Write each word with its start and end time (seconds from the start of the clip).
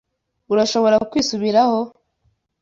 Urashobora 0.53 0.95
kwisubiraho. 1.09 1.79